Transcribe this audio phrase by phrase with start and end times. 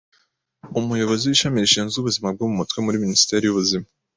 [0.79, 3.87] Umuyobozi w’ishami rishinzwe ubuzima bwo mu mutwe muri Minisiteri y’Ubuzima,